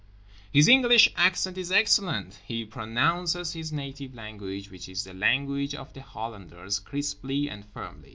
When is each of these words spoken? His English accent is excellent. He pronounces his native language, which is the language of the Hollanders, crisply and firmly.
His 0.51 0.67
English 0.67 1.09
accent 1.15 1.59
is 1.59 1.71
excellent. 1.71 2.39
He 2.43 2.65
pronounces 2.65 3.53
his 3.53 3.71
native 3.71 4.15
language, 4.15 4.71
which 4.71 4.89
is 4.89 5.03
the 5.03 5.13
language 5.13 5.75
of 5.75 5.93
the 5.93 6.01
Hollanders, 6.01 6.79
crisply 6.79 7.47
and 7.47 7.63
firmly. 7.63 8.09